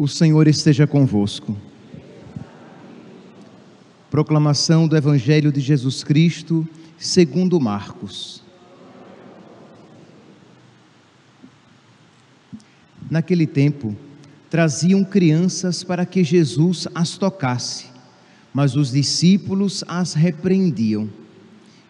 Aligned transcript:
O 0.00 0.08
Senhor 0.08 0.48
esteja 0.48 0.86
convosco. 0.86 1.54
Proclamação 4.10 4.88
do 4.88 4.96
Evangelho 4.96 5.52
de 5.52 5.60
Jesus 5.60 6.02
Cristo, 6.02 6.66
segundo 6.98 7.60
Marcos. 7.60 8.42
Naquele 13.10 13.46
tempo, 13.46 13.94
traziam 14.48 15.04
crianças 15.04 15.84
para 15.84 16.06
que 16.06 16.24
Jesus 16.24 16.88
as 16.94 17.18
tocasse, 17.18 17.84
mas 18.54 18.76
os 18.76 18.92
discípulos 18.92 19.84
as 19.86 20.14
repreendiam. 20.14 21.10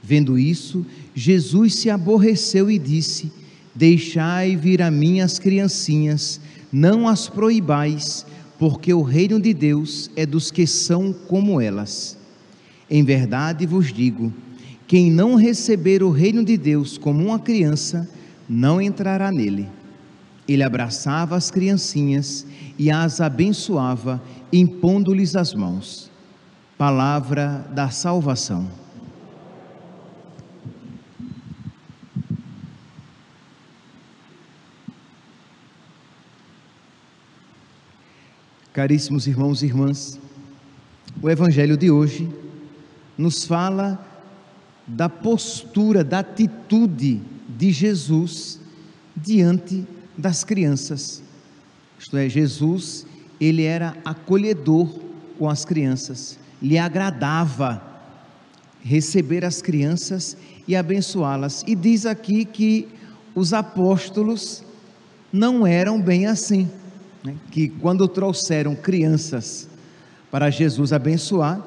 Vendo 0.02 0.36
isso, 0.36 0.84
Jesus 1.14 1.76
se 1.76 1.88
aborreceu 1.88 2.68
e 2.68 2.76
disse: 2.76 3.30
Deixai 3.72 4.56
vir 4.56 4.82
a 4.82 4.90
mim 4.90 5.20
as 5.20 5.38
criancinhas, 5.38 6.40
não 6.72 7.08
as 7.08 7.28
proibais, 7.28 8.24
porque 8.58 8.92
o 8.92 9.02
reino 9.02 9.40
de 9.40 9.54
Deus 9.54 10.10
é 10.14 10.26
dos 10.26 10.50
que 10.50 10.66
são 10.66 11.12
como 11.12 11.60
elas. 11.60 12.16
Em 12.88 13.04
verdade 13.04 13.66
vos 13.66 13.92
digo: 13.92 14.32
quem 14.86 15.10
não 15.10 15.36
receber 15.36 16.02
o 16.02 16.10
reino 16.10 16.44
de 16.44 16.56
Deus 16.56 16.98
como 16.98 17.24
uma 17.24 17.38
criança, 17.38 18.08
não 18.48 18.80
entrará 18.80 19.30
nele. 19.30 19.68
Ele 20.48 20.64
abraçava 20.64 21.36
as 21.36 21.50
criancinhas 21.50 22.44
e 22.76 22.90
as 22.90 23.20
abençoava, 23.20 24.20
impondo-lhes 24.52 25.36
as 25.36 25.54
mãos. 25.54 26.10
Palavra 26.76 27.64
da 27.72 27.88
salvação. 27.90 28.79
Caríssimos 38.80 39.26
irmãos 39.26 39.62
e 39.62 39.66
irmãs, 39.66 40.18
o 41.20 41.28
Evangelho 41.28 41.76
de 41.76 41.90
hoje 41.90 42.26
nos 43.18 43.44
fala 43.44 44.02
da 44.86 45.06
postura, 45.06 46.02
da 46.02 46.20
atitude 46.20 47.20
de 47.46 47.72
Jesus 47.72 48.58
diante 49.14 49.86
das 50.16 50.44
crianças. 50.44 51.22
Isto 51.98 52.16
é, 52.16 52.26
Jesus, 52.26 53.04
ele 53.38 53.64
era 53.64 53.94
acolhedor 54.02 54.88
com 55.38 55.50
as 55.50 55.62
crianças, 55.62 56.38
lhe 56.62 56.78
agradava 56.78 57.82
receber 58.82 59.44
as 59.44 59.60
crianças 59.60 60.38
e 60.66 60.74
abençoá-las. 60.74 61.62
E 61.66 61.74
diz 61.74 62.06
aqui 62.06 62.46
que 62.46 62.88
os 63.34 63.52
apóstolos 63.52 64.64
não 65.30 65.66
eram 65.66 66.00
bem 66.00 66.24
assim 66.24 66.66
né, 67.22 67.34
que 67.50 67.68
quando 67.68 68.06
trouxeram 68.08 68.74
crianças 68.74 69.68
para 70.30 70.50
Jesus 70.50 70.92
abençoar, 70.92 71.60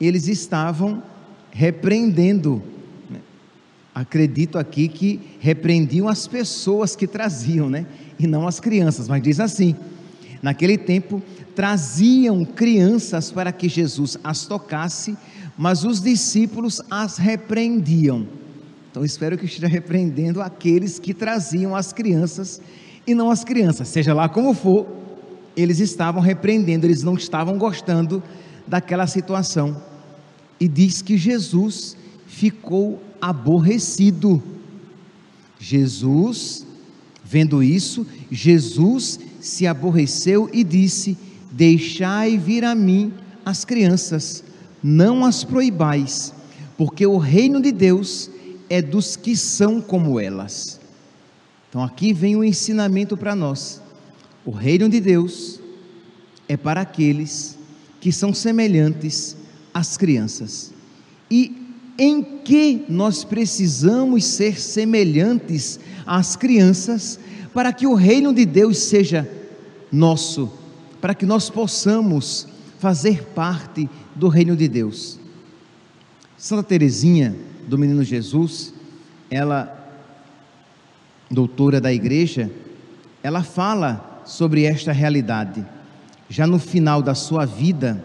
eles 0.00 0.28
estavam 0.28 1.02
repreendendo. 1.50 2.62
Né? 3.10 3.20
Acredito 3.94 4.58
aqui 4.58 4.88
que 4.88 5.20
repreendiam 5.40 6.08
as 6.08 6.26
pessoas 6.26 6.94
que 6.94 7.06
traziam, 7.06 7.68
né? 7.68 7.86
E 8.18 8.26
não 8.26 8.46
as 8.46 8.60
crianças, 8.60 9.08
mas 9.08 9.22
diz 9.22 9.40
assim: 9.40 9.74
naquele 10.42 10.78
tempo 10.78 11.22
traziam 11.54 12.44
crianças 12.44 13.32
para 13.32 13.50
que 13.50 13.68
Jesus 13.68 14.16
as 14.22 14.46
tocasse, 14.46 15.16
mas 15.56 15.84
os 15.84 16.00
discípulos 16.00 16.80
as 16.88 17.18
repreendiam. 17.18 18.26
Então 18.90 19.04
espero 19.04 19.36
que 19.36 19.44
esteja 19.44 19.66
repreendendo 19.66 20.40
aqueles 20.40 20.98
que 20.98 21.12
traziam 21.12 21.74
as 21.74 21.92
crianças 21.92 22.60
e 23.08 23.14
não 23.14 23.30
as 23.30 23.42
crianças, 23.42 23.88
seja 23.88 24.12
lá 24.12 24.28
como 24.28 24.52
for, 24.52 24.86
eles 25.56 25.80
estavam 25.80 26.20
repreendendo, 26.20 26.84
eles 26.84 27.02
não 27.02 27.14
estavam 27.14 27.56
gostando 27.56 28.22
daquela 28.66 29.06
situação. 29.06 29.82
E 30.60 30.68
diz 30.68 31.00
que 31.00 31.16
Jesus 31.16 31.96
ficou 32.26 33.02
aborrecido. 33.18 34.42
Jesus, 35.58 36.66
vendo 37.24 37.62
isso, 37.62 38.06
Jesus 38.30 39.18
se 39.40 39.66
aborreceu 39.66 40.50
e 40.52 40.62
disse: 40.62 41.16
Deixai 41.50 42.36
vir 42.36 42.62
a 42.62 42.74
mim 42.74 43.14
as 43.42 43.64
crianças, 43.64 44.44
não 44.82 45.24
as 45.24 45.44
proibais, 45.44 46.34
porque 46.76 47.06
o 47.06 47.16
reino 47.16 47.60
de 47.62 47.72
Deus 47.72 48.30
é 48.68 48.82
dos 48.82 49.16
que 49.16 49.34
são 49.34 49.80
como 49.80 50.20
elas. 50.20 50.78
Então 51.68 51.82
aqui 51.82 52.12
vem 52.12 52.36
o 52.36 52.44
ensinamento 52.44 53.16
para 53.16 53.34
nós. 53.34 53.82
O 54.44 54.50
reino 54.50 54.88
de 54.88 55.00
Deus 55.00 55.60
é 56.48 56.56
para 56.56 56.80
aqueles 56.80 57.58
que 58.00 58.10
são 58.10 58.32
semelhantes 58.32 59.36
às 59.74 59.96
crianças. 59.96 60.72
E 61.30 61.68
em 61.98 62.22
que 62.22 62.84
nós 62.88 63.24
precisamos 63.24 64.24
ser 64.24 64.58
semelhantes 64.58 65.78
às 66.06 66.36
crianças 66.36 67.18
para 67.52 67.72
que 67.72 67.86
o 67.86 67.94
reino 67.94 68.32
de 68.32 68.46
Deus 68.46 68.78
seja 68.78 69.28
nosso, 69.90 70.50
para 71.00 71.14
que 71.14 71.26
nós 71.26 71.50
possamos 71.50 72.46
fazer 72.78 73.24
parte 73.34 73.90
do 74.14 74.28
reino 74.28 74.56
de 74.56 74.68
Deus. 74.68 75.18
Santa 76.36 76.62
Teresinha 76.62 77.34
do 77.66 77.76
Menino 77.76 78.04
Jesus, 78.04 78.72
ela 79.28 79.77
doutora 81.30 81.80
da 81.80 81.92
igreja, 81.92 82.50
ela 83.22 83.42
fala 83.42 84.22
sobre 84.24 84.64
esta 84.64 84.92
realidade. 84.92 85.66
Já 86.28 86.46
no 86.46 86.58
final 86.58 87.00
da 87.02 87.14
sua 87.14 87.46
vida, 87.46 88.04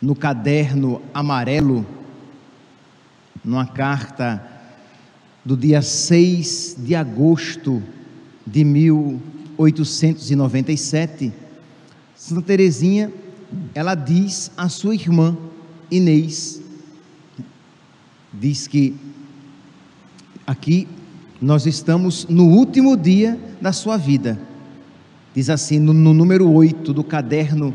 no 0.00 0.14
caderno 0.14 1.02
amarelo, 1.12 1.84
numa 3.44 3.66
carta 3.66 4.42
do 5.44 5.56
dia 5.56 5.82
6 5.82 6.76
de 6.78 6.94
agosto 6.94 7.82
de 8.46 8.62
1897, 8.64 11.32
Santa 12.14 12.42
Teresinha, 12.42 13.12
ela 13.74 13.94
diz 13.94 14.52
à 14.56 14.68
sua 14.68 14.94
irmã 14.94 15.36
Inês, 15.90 16.62
diz 18.32 18.66
que 18.66 18.94
aqui 20.46 20.86
nós 21.40 21.66
estamos 21.66 22.26
no 22.28 22.46
último 22.46 22.96
dia 22.96 23.38
da 23.60 23.72
sua 23.72 23.96
vida. 23.96 24.38
Diz 25.34 25.48
assim, 25.48 25.78
no, 25.78 25.92
no 25.92 26.12
número 26.12 26.50
8 26.50 26.92
do 26.92 27.04
caderno, 27.04 27.72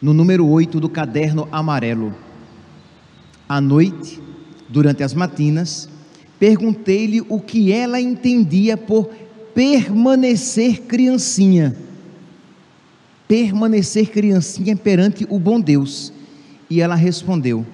no 0.00 0.14
número 0.14 0.46
8 0.46 0.78
do 0.78 0.88
caderno 0.88 1.48
amarelo. 1.50 2.14
À 3.48 3.60
noite, 3.60 4.20
durante 4.68 5.02
as 5.02 5.14
matinas, 5.14 5.88
perguntei-lhe 6.38 7.20
o 7.28 7.40
que 7.40 7.72
ela 7.72 8.00
entendia 8.00 8.76
por 8.76 9.10
permanecer 9.52 10.82
criancinha. 10.82 11.76
Permanecer 13.26 14.10
criancinha 14.10 14.76
perante 14.76 15.26
o 15.28 15.40
bom 15.40 15.60
Deus. 15.60 16.12
E 16.70 16.80
ela 16.80 16.94
respondeu: 16.94 17.66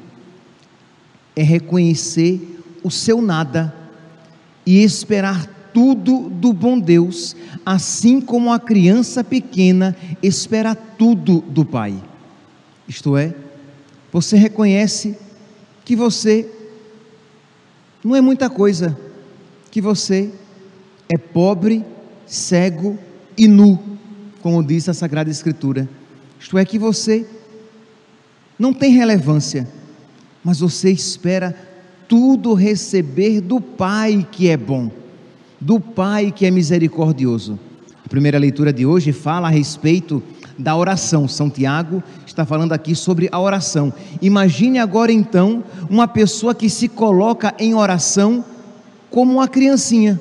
é 1.36 1.42
reconhecer 1.42 2.62
o 2.82 2.90
seu 2.90 3.20
nada 3.20 3.79
e 4.64 4.82
esperar 4.82 5.46
tudo 5.72 6.28
do 6.28 6.52
bom 6.52 6.78
Deus, 6.78 7.36
assim 7.64 8.20
como 8.20 8.52
a 8.52 8.58
criança 8.58 9.22
pequena 9.22 9.96
espera 10.22 10.74
tudo 10.74 11.40
do 11.40 11.64
Pai. 11.64 12.02
Isto 12.88 13.16
é, 13.16 13.34
você 14.12 14.36
reconhece 14.36 15.16
que 15.84 15.94
você 15.94 16.50
não 18.02 18.16
é 18.16 18.20
muita 18.20 18.50
coisa, 18.50 18.98
que 19.70 19.80
você 19.80 20.30
é 21.08 21.16
pobre, 21.16 21.84
cego 22.26 22.98
e 23.36 23.46
nu, 23.46 23.78
como 24.40 24.62
diz 24.62 24.88
a 24.88 24.94
Sagrada 24.94 25.30
Escritura. 25.30 25.88
Isto 26.38 26.56
é, 26.58 26.64
que 26.64 26.78
você 26.78 27.26
não 28.58 28.72
tem 28.72 28.92
relevância, 28.92 29.68
mas 30.42 30.60
você 30.60 30.90
espera 30.90 31.54
tudo 32.10 32.54
receber 32.54 33.40
do 33.40 33.60
Pai 33.60 34.26
que 34.32 34.48
é 34.48 34.56
bom, 34.56 34.90
do 35.60 35.78
Pai 35.78 36.32
que 36.32 36.44
é 36.44 36.50
misericordioso. 36.50 37.56
A 38.04 38.08
primeira 38.08 38.36
leitura 38.36 38.72
de 38.72 38.84
hoje 38.84 39.12
fala 39.12 39.46
a 39.46 39.50
respeito 39.50 40.20
da 40.58 40.74
oração. 40.74 41.28
São 41.28 41.48
Tiago 41.48 42.02
está 42.26 42.44
falando 42.44 42.72
aqui 42.72 42.96
sobre 42.96 43.28
a 43.30 43.38
oração. 43.38 43.94
Imagine 44.20 44.80
agora 44.80 45.12
então 45.12 45.62
uma 45.88 46.08
pessoa 46.08 46.52
que 46.52 46.68
se 46.68 46.88
coloca 46.88 47.54
em 47.60 47.76
oração 47.76 48.44
como 49.08 49.34
uma 49.34 49.46
criancinha. 49.46 50.20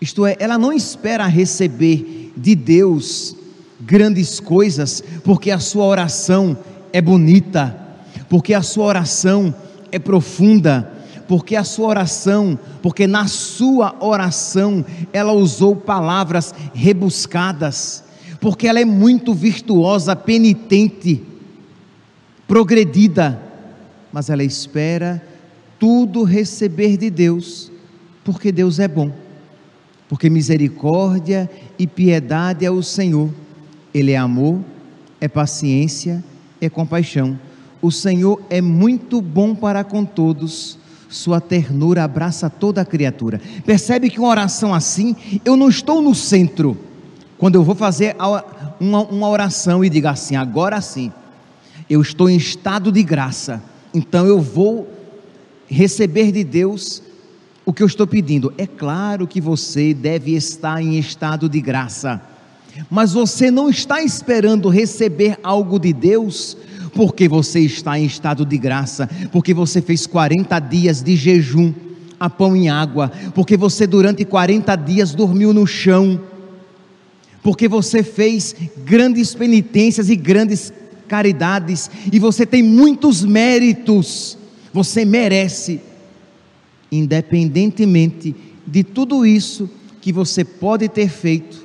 Isto 0.00 0.26
é, 0.26 0.34
ela 0.40 0.58
não 0.58 0.72
espera 0.72 1.24
receber 1.28 2.32
de 2.36 2.56
Deus 2.56 3.36
grandes 3.80 4.40
coisas, 4.40 5.04
porque 5.22 5.52
a 5.52 5.60
sua 5.60 5.84
oração 5.84 6.58
é 6.92 7.00
bonita, 7.00 7.78
porque 8.28 8.52
a 8.52 8.62
sua 8.62 8.86
oração 8.86 9.54
é 9.94 9.98
profunda, 10.00 10.90
porque 11.28 11.54
a 11.54 11.62
sua 11.62 11.86
oração, 11.86 12.58
porque 12.82 13.06
na 13.06 13.28
sua 13.28 13.94
oração 14.00 14.84
ela 15.12 15.32
usou 15.32 15.76
palavras 15.76 16.52
rebuscadas, 16.74 18.02
porque 18.40 18.66
ela 18.66 18.80
é 18.80 18.84
muito 18.84 19.32
virtuosa, 19.32 20.16
penitente, 20.16 21.22
progredida, 22.48 23.40
mas 24.12 24.28
ela 24.28 24.42
espera 24.42 25.22
tudo 25.78 26.24
receber 26.24 26.96
de 26.96 27.08
Deus, 27.08 27.70
porque 28.24 28.50
Deus 28.50 28.80
é 28.80 28.88
bom, 28.88 29.12
porque 30.08 30.28
misericórdia 30.28 31.48
e 31.78 31.86
piedade 31.86 32.66
é 32.66 32.70
o 32.70 32.82
Senhor, 32.82 33.30
Ele 33.94 34.10
é 34.10 34.16
amor, 34.16 34.58
é 35.20 35.28
paciência, 35.28 36.24
é 36.60 36.68
compaixão. 36.68 37.38
O 37.84 37.90
Senhor 37.90 38.40
é 38.48 38.62
muito 38.62 39.20
bom 39.20 39.54
para 39.54 39.84
com 39.84 40.06
todos, 40.06 40.78
sua 41.10 41.38
ternura 41.38 42.02
abraça 42.02 42.48
toda 42.48 42.80
a 42.80 42.84
criatura. 42.84 43.38
Percebe 43.66 44.08
que 44.08 44.18
uma 44.18 44.30
oração 44.30 44.72
assim, 44.72 45.14
eu 45.44 45.54
não 45.54 45.68
estou 45.68 46.00
no 46.00 46.14
centro. 46.14 46.78
Quando 47.36 47.56
eu 47.56 47.62
vou 47.62 47.74
fazer 47.74 48.16
uma, 48.80 49.02
uma 49.02 49.28
oração 49.28 49.84
e 49.84 49.90
diga 49.90 50.12
assim, 50.12 50.34
agora 50.34 50.80
sim, 50.80 51.12
eu 51.90 52.00
estou 52.00 52.30
em 52.30 52.38
estado 52.38 52.90
de 52.90 53.02
graça, 53.02 53.62
então 53.92 54.24
eu 54.24 54.40
vou 54.40 54.88
receber 55.66 56.32
de 56.32 56.42
Deus 56.42 57.02
o 57.66 57.72
que 57.74 57.82
eu 57.82 57.86
estou 57.86 58.06
pedindo. 58.06 58.50
É 58.56 58.66
claro 58.66 59.26
que 59.26 59.42
você 59.42 59.92
deve 59.92 60.34
estar 60.34 60.80
em 60.80 60.98
estado 60.98 61.50
de 61.50 61.60
graça, 61.60 62.18
mas 62.88 63.12
você 63.12 63.50
não 63.50 63.68
está 63.68 64.02
esperando 64.02 64.70
receber 64.70 65.38
algo 65.42 65.78
de 65.78 65.92
Deus 65.92 66.56
porque 66.94 67.28
você 67.28 67.60
está 67.60 67.98
em 67.98 68.04
estado 68.04 68.44
de 68.44 68.56
graça, 68.56 69.08
porque 69.32 69.52
você 69.52 69.82
fez 69.82 70.06
40 70.06 70.58
dias 70.60 71.02
de 71.02 71.16
jejum 71.16 71.72
a 72.18 72.30
pão 72.30 72.56
e 72.56 72.68
água, 72.68 73.10
porque 73.34 73.56
você 73.56 73.86
durante 73.86 74.24
40 74.24 74.74
dias 74.76 75.14
dormiu 75.14 75.52
no 75.52 75.66
chão, 75.66 76.20
porque 77.42 77.68
você 77.68 78.02
fez 78.02 78.54
grandes 78.84 79.34
penitências 79.34 80.08
e 80.08 80.16
grandes 80.16 80.72
caridades, 81.08 81.90
e 82.10 82.18
você 82.18 82.46
tem 82.46 82.62
muitos 82.62 83.22
méritos, 83.22 84.38
você 84.72 85.04
merece, 85.04 85.80
independentemente 86.90 88.34
de 88.66 88.82
tudo 88.82 89.26
isso 89.26 89.68
que 90.00 90.12
você 90.12 90.44
pode 90.44 90.88
ter 90.88 91.08
feito, 91.08 91.63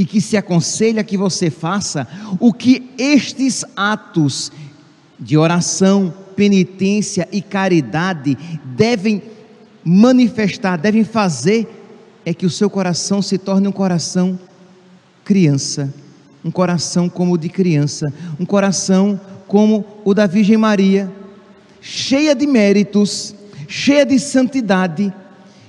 e 0.00 0.04
que 0.06 0.18
se 0.18 0.34
aconselha 0.34 1.04
que 1.04 1.14
você 1.14 1.50
faça 1.50 2.08
o 2.40 2.54
que 2.54 2.90
estes 2.96 3.66
atos 3.76 4.50
de 5.18 5.36
oração, 5.36 6.14
penitência 6.34 7.28
e 7.30 7.42
caridade 7.42 8.34
devem 8.64 9.22
manifestar, 9.84 10.78
devem 10.78 11.04
fazer, 11.04 11.68
é 12.24 12.32
que 12.32 12.46
o 12.46 12.50
seu 12.50 12.70
coração 12.70 13.20
se 13.20 13.36
torne 13.36 13.68
um 13.68 13.72
coração 13.72 14.40
criança, 15.22 15.92
um 16.42 16.50
coração 16.50 17.06
como 17.06 17.34
o 17.34 17.38
de 17.38 17.50
criança, 17.50 18.10
um 18.38 18.46
coração 18.46 19.20
como 19.46 19.84
o 20.02 20.14
da 20.14 20.26
Virgem 20.26 20.56
Maria, 20.56 21.12
cheia 21.78 22.34
de 22.34 22.46
méritos, 22.46 23.34
cheia 23.68 24.06
de 24.06 24.18
santidade, 24.18 25.12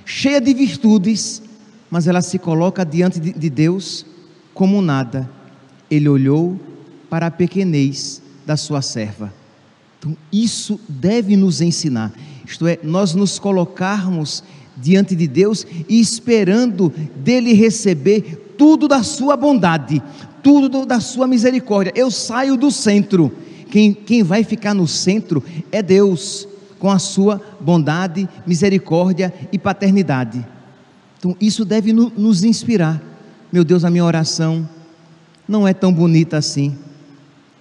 cheia 0.06 0.40
de 0.40 0.54
virtudes, 0.54 1.42
mas 1.90 2.06
ela 2.06 2.22
se 2.22 2.38
coloca 2.38 2.82
diante 2.82 3.20
de 3.20 3.50
Deus 3.50 4.06
como 4.54 4.82
nada. 4.82 5.28
Ele 5.90 6.08
olhou 6.08 6.58
para 7.08 7.26
a 7.26 7.30
pequenez 7.30 8.22
da 8.46 8.56
sua 8.56 8.80
serva. 8.82 9.32
Então, 9.98 10.16
isso 10.32 10.80
deve 10.88 11.36
nos 11.36 11.60
ensinar, 11.60 12.12
isto 12.44 12.66
é, 12.66 12.78
nós 12.82 13.14
nos 13.14 13.38
colocarmos 13.38 14.42
diante 14.76 15.14
de 15.14 15.28
Deus 15.28 15.64
e 15.88 16.00
esperando 16.00 16.92
dele 17.14 17.52
receber 17.52 18.54
tudo 18.58 18.88
da 18.88 19.02
sua 19.02 19.36
bondade, 19.36 20.02
tudo 20.42 20.84
da 20.84 20.98
sua 20.98 21.26
misericórdia. 21.26 21.92
Eu 21.94 22.10
saio 22.10 22.56
do 22.56 22.70
centro, 22.70 23.30
quem, 23.70 23.94
quem 23.94 24.22
vai 24.22 24.42
ficar 24.42 24.74
no 24.74 24.88
centro 24.88 25.44
é 25.70 25.80
Deus, 25.82 26.48
com 26.80 26.90
a 26.90 26.98
sua 26.98 27.40
bondade, 27.60 28.28
misericórdia 28.44 29.32
e 29.52 29.58
paternidade. 29.58 30.44
Então, 31.18 31.36
isso 31.40 31.64
deve 31.64 31.92
no, 31.92 32.10
nos 32.16 32.42
inspirar 32.42 33.11
meu 33.52 33.64
Deus, 33.64 33.84
a 33.84 33.90
minha 33.90 34.04
oração 34.04 34.66
não 35.46 35.68
é 35.68 35.74
tão 35.74 35.92
bonita 35.92 36.38
assim. 36.38 36.74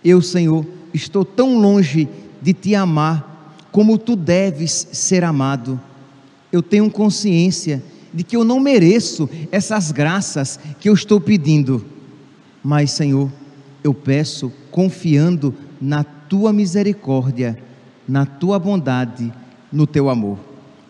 Eu, 0.02 0.22
Senhor, 0.22 0.66
estou 0.94 1.26
tão 1.26 1.60
longe 1.60 2.08
de 2.42 2.54
te 2.54 2.74
amar 2.74 3.60
como 3.74 3.98
tu 3.98 4.16
deves 4.16 4.88
ser 4.94 5.22
amado. 5.26 5.78
Eu 6.50 6.64
tenho 6.64 6.90
consciência 6.90 7.84
de 8.14 8.24
que 8.24 8.38
eu 8.38 8.46
não 8.46 8.58
mereço 8.58 9.30
essas 9.52 9.92
graças 9.92 10.58
que 10.80 10.88
eu 10.88 10.94
estou 10.94 11.20
pedindo. 11.20 11.86
Mas, 12.64 12.92
Senhor, 12.92 13.30
eu 13.84 13.94
peço 13.94 14.50
confiando 14.72 15.54
na 15.82 16.06
tua 16.06 16.54
misericórdia, 16.54 17.62
na 18.08 18.26
tua 18.26 18.58
bondade, 18.58 19.32
no 19.70 19.86
teu 19.86 20.10
amor. 20.10 20.40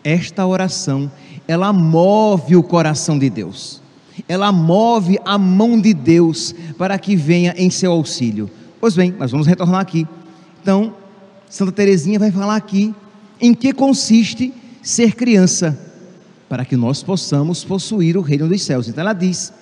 Esta 0.04 0.46
oração, 0.46 1.10
ela 1.48 1.72
move 1.72 2.54
o 2.54 2.62
coração 2.62 3.18
de 3.18 3.28
Deus 3.28 3.81
ela 4.28 4.52
move 4.52 5.18
a 5.24 5.38
mão 5.38 5.80
de 5.80 5.94
Deus 5.94 6.54
para 6.76 6.98
que 6.98 7.16
venha 7.16 7.54
em 7.56 7.70
seu 7.70 7.92
auxílio. 7.92 8.50
Pois 8.80 8.94
bem, 8.94 9.14
nós 9.18 9.30
vamos 9.30 9.46
retornar 9.46 9.80
aqui. 9.80 10.06
Então, 10.60 10.94
Santa 11.48 11.72
Teresinha 11.72 12.18
vai 12.18 12.30
falar 12.30 12.56
aqui 12.56 12.94
em 13.40 13.54
que 13.54 13.72
consiste 13.72 14.52
ser 14.82 15.14
criança, 15.14 15.78
para 16.48 16.64
que 16.64 16.76
nós 16.76 17.02
possamos 17.02 17.64
possuir 17.64 18.16
o 18.16 18.20
reino 18.20 18.48
dos 18.48 18.62
céus. 18.62 18.88
Então 18.88 19.02
ela 19.02 19.12
diz: 19.12 19.52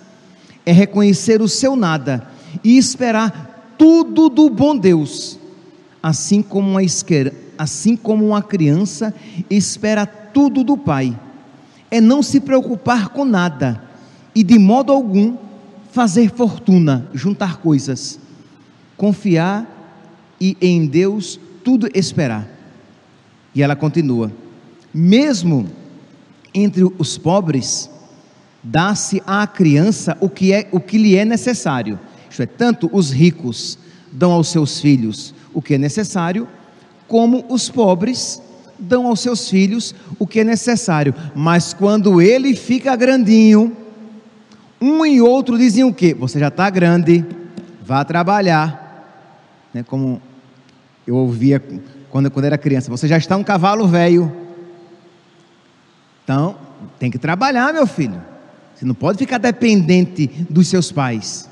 é 0.64 0.73
reconhecer 0.73 1.41
o 1.41 1.49
seu 1.49 1.76
nada 1.76 2.29
e 2.64 2.76
esperar 2.76 3.75
tudo 3.79 4.29
do 4.29 4.50
bom 4.50 4.76
Deus, 4.76 5.38
assim 6.02 6.43
como 6.43 6.70
uma, 6.70 6.81
assim 7.58 7.97
como 7.97 8.26
uma 8.26 8.43
criança 8.43 9.14
espera 9.49 10.06
tudo 10.06 10.62
do 10.62 10.76
Pai. 10.76 11.19
É 11.91 12.00
não 12.00 12.23
se 12.23 12.41
preocupar 12.41 13.08
com 13.08 13.25
nada 13.25 13.89
e 14.35 14.43
de 14.43 14.59
modo 14.59 14.93
algum 14.93 15.37
fazer 15.90 16.31
fortuna, 16.31 17.09
juntar 17.12 17.59
coisas, 17.59 18.19
confiar 18.97 19.66
e 20.40 20.57
em 20.61 20.87
Deus 20.87 21.38
tudo 21.64 21.88
esperar. 21.95 22.49
E 23.54 23.62
ela 23.62 23.75
continua: 23.75 24.33
mesmo 24.93 25.66
entre 26.54 26.85
os 26.99 27.19
pobres, 27.19 27.90
dá-se 28.62 29.23
à 29.26 29.47
criança 29.47 30.16
o 30.21 30.28
que 30.28 30.52
é 30.52 30.69
o 30.73 30.81
que 30.81 30.99
lhe 30.99 31.16
é 31.16 31.25
necessário. 31.25 31.99
Isto 32.28 32.43
é, 32.43 32.47
tanto 32.47 32.88
os 32.93 33.11
ricos 33.11 33.78
dão 34.12 34.33
aos 34.33 34.49
seus 34.49 34.81
filhos 34.81 35.35
o 35.52 35.61
que 35.61 35.75
é 35.75 35.78
necessário, 35.78 36.47
como 37.09 37.45
os 37.49 37.69
pobres 37.69 38.40
dão 38.78 39.07
aos 39.07 39.21
seus 39.21 39.49
filhos 39.49 39.95
o 40.19 40.26
que 40.26 40.40
é 40.40 40.45
necessário. 40.45 41.14
Mas 41.35 41.75
quando 41.75 42.23
ele 42.23 42.54
fica 42.54 42.95
grandinho, 42.97 43.76
um 44.80 45.04
e 45.04 45.20
outro 45.20 45.58
diziam 45.58 45.90
o 45.90 45.94
quê? 45.94 46.14
Você 46.14 46.38
já 46.38 46.49
está 46.49 46.70
grande, 46.70 47.25
vá 47.82 48.04
trabalhar. 48.04 48.88
Né, 49.75 49.82
como 49.82 50.20
eu 51.06 51.16
ouvia 51.16 51.62
quando, 52.10 52.30
quando 52.30 52.44
era 52.44 52.58
criança, 52.58 52.90
você 52.90 53.06
já 53.06 53.16
está 53.16 53.37
um 53.37 53.44
cavalo 53.44 53.87
velho. 53.87 54.32
Então, 56.25 56.56
tem 56.99 57.10
que 57.10 57.18
trabalhar, 57.18 57.72
meu 57.72 57.87
filho. 57.87 58.20
Você 58.75 58.84
não 58.84 58.94
pode 58.94 59.18
ficar 59.18 59.38
dependente 59.38 60.26
dos 60.49 60.68
seus 60.68 60.90
pais. 60.90 61.49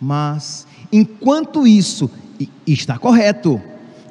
Mas, 0.00 0.66
enquanto 0.92 1.66
isso, 1.66 2.10
está 2.66 2.98
correto, 2.98 3.60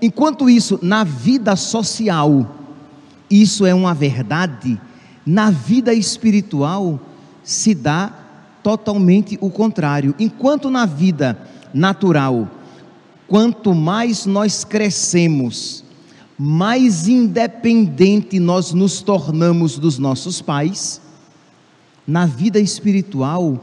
enquanto 0.02 0.50
isso, 0.50 0.80
na 0.82 1.04
vida 1.04 1.56
social, 1.56 2.56
isso 3.30 3.66
é 3.66 3.74
uma 3.74 3.94
verdade, 3.94 4.80
na 5.26 5.52
vida 5.52 5.94
espiritual, 5.94 7.00
se 7.44 7.76
dá 7.76 8.12
totalmente 8.68 9.38
o 9.40 9.50
contrário. 9.50 10.14
Enquanto 10.20 10.70
na 10.70 10.86
vida 10.86 11.40
natural, 11.74 12.52
quanto 13.26 13.74
mais 13.74 14.26
nós 14.26 14.66
crescemos, 14.66 15.86
mais 16.38 17.08
independente 17.08 18.42
nós 18.42 18.74
nos 18.74 19.02
tornamos 19.02 19.80
dos 19.80 19.98
nossos 19.98 20.42
pais, 20.42 21.00
na 22.06 22.26
vida 22.26 22.60
espiritual, 22.60 23.58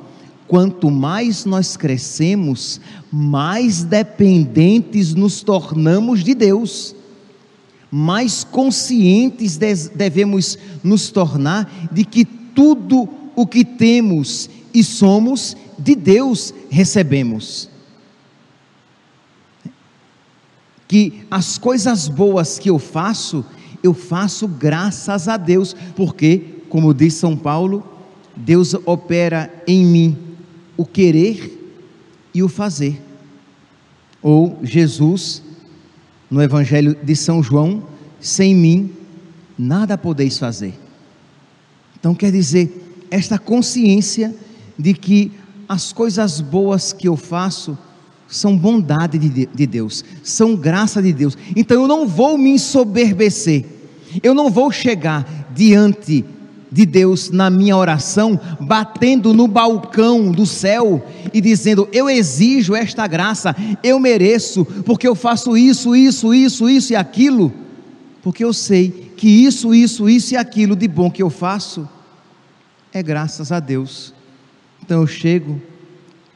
quanto 0.48 0.90
mais 0.90 1.44
nós 1.44 1.76
crescemos, 1.76 2.80
mais 3.12 3.84
dependentes 3.84 5.14
nos 5.14 5.42
tornamos 5.42 6.24
de 6.24 6.34
Deus, 6.34 6.96
mais 7.90 8.42
conscientes 8.42 9.58
devemos 9.94 10.56
nos 10.82 11.10
tornar 11.10 11.90
de 11.92 12.06
que 12.06 12.24
tudo 12.24 13.06
o 13.36 13.46
que 13.46 13.66
temos 13.66 14.48
e 14.74 14.82
somos 14.82 15.56
de 15.78 15.94
Deus 15.94 16.52
recebemos. 16.68 17.70
Que 20.88 21.24
as 21.30 21.56
coisas 21.56 22.08
boas 22.08 22.58
que 22.58 22.68
eu 22.68 22.78
faço, 22.78 23.44
eu 23.82 23.94
faço 23.94 24.48
graças 24.48 25.28
a 25.28 25.36
Deus, 25.36 25.74
porque, 25.94 26.62
como 26.68 26.92
diz 26.92 27.14
São 27.14 27.36
Paulo, 27.36 27.86
Deus 28.36 28.74
opera 28.84 29.62
em 29.66 29.84
mim 29.84 30.18
o 30.76 30.84
querer 30.84 31.56
e 32.34 32.42
o 32.42 32.48
fazer. 32.48 33.00
Ou 34.20 34.58
Jesus, 34.62 35.42
no 36.28 36.42
Evangelho 36.42 36.96
de 37.00 37.14
São 37.14 37.42
João, 37.42 37.84
sem 38.20 38.54
mim 38.54 38.92
nada 39.56 39.96
podeis 39.96 40.36
fazer. 40.36 40.74
Então 41.98 42.14
quer 42.14 42.32
dizer, 42.32 43.06
esta 43.10 43.38
consciência 43.38 44.34
de 44.78 44.94
que 44.94 45.32
as 45.68 45.92
coisas 45.92 46.40
boas 46.40 46.92
que 46.92 47.08
eu 47.08 47.16
faço 47.16 47.76
são 48.28 48.56
bondade 48.56 49.18
de, 49.18 49.46
de 49.46 49.66
Deus, 49.66 50.04
são 50.22 50.56
graça 50.56 51.00
de 51.00 51.12
Deus. 51.12 51.36
Então 51.54 51.82
eu 51.82 51.88
não 51.88 52.06
vou 52.06 52.36
me 52.36 52.50
ensoberbecer, 52.50 53.64
eu 54.22 54.34
não 54.34 54.50
vou 54.50 54.70
chegar 54.70 55.48
diante 55.54 56.24
de 56.70 56.84
Deus 56.84 57.30
na 57.30 57.48
minha 57.50 57.76
oração, 57.76 58.38
batendo 58.60 59.32
no 59.32 59.46
balcão 59.46 60.32
do 60.32 60.44
céu 60.44 61.06
e 61.32 61.40
dizendo: 61.40 61.88
Eu 61.92 62.10
exijo 62.10 62.74
esta 62.74 63.06
graça, 63.06 63.54
eu 63.82 64.00
mereço, 64.00 64.64
porque 64.84 65.06
eu 65.06 65.14
faço 65.14 65.56
isso, 65.56 65.94
isso, 65.94 66.34
isso, 66.34 66.68
isso 66.68 66.92
e 66.92 66.96
aquilo, 66.96 67.52
porque 68.22 68.44
eu 68.44 68.52
sei 68.52 69.12
que 69.16 69.28
isso, 69.28 69.72
isso, 69.74 70.08
isso 70.08 70.34
e 70.34 70.36
aquilo 70.36 70.74
de 70.74 70.88
bom 70.88 71.10
que 71.10 71.22
eu 71.22 71.30
faço 71.30 71.88
é 72.92 73.02
graças 73.02 73.52
a 73.52 73.60
Deus. 73.60 74.13
Então 74.84 75.00
eu 75.00 75.06
chego 75.06 75.58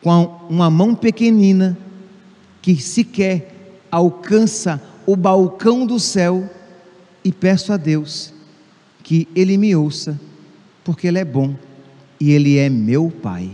com 0.03 0.41
uma 0.49 0.71
mão 0.71 0.95
pequenina 0.95 1.77
que 2.63 2.81
sequer 2.81 3.77
alcança 3.91 4.83
o 5.05 5.15
balcão 5.15 5.85
do 5.85 6.01
céu 6.01 6.49
e 7.23 7.31
peço 7.31 7.75
a 7.75 7.77
Deus 7.77 8.33
que 9.03 9.29
Ele 9.37 9.59
me 9.59 9.77
ouça, 9.77 10.19
porque 10.83 11.07
Ele 11.07 11.19
é 11.19 11.27
bom 11.27 11.55
e 12.19 12.31
Ele 12.31 12.57
é 12.57 12.71
meu 12.71 13.11
Pai. 13.11 13.51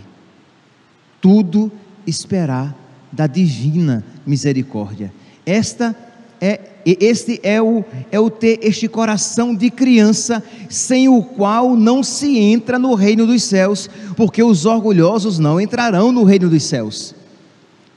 Tudo 1.20 1.72
esperar 2.06 2.76
da 3.10 3.26
divina 3.26 4.04
misericórdia. 4.24 5.12
Esta 5.44 5.96
é 6.40 6.73
este 6.84 7.40
é 7.42 7.62
o, 7.62 7.84
é 8.12 8.20
o 8.20 8.28
ter 8.28 8.58
este 8.62 8.88
coração 8.88 9.54
de 9.54 9.70
criança, 9.70 10.42
sem 10.68 11.08
o 11.08 11.22
qual 11.22 11.74
não 11.76 12.02
se 12.02 12.38
entra 12.38 12.78
no 12.78 12.94
reino 12.94 13.26
dos 13.26 13.42
céus, 13.42 13.88
porque 14.16 14.42
os 14.42 14.66
orgulhosos 14.66 15.38
não 15.38 15.60
entrarão 15.60 16.12
no 16.12 16.24
reino 16.24 16.48
dos 16.48 16.62
céus. 16.64 17.14